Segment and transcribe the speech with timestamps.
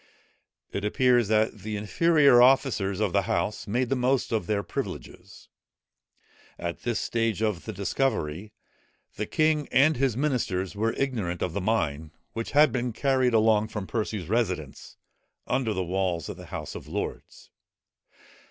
[0.71, 5.47] It appears that the inferior officers of the House made the most of their privileges.
[6.57, 8.51] At this stage of the discovery,
[9.15, 13.67] the king and his ministers were ignorant of the mine, which had been carried along
[13.67, 14.97] from Percy's residence,
[15.45, 17.51] under the walls of the House of Lords.